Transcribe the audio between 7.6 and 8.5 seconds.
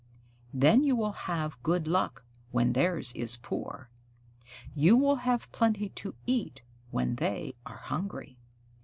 are hungry.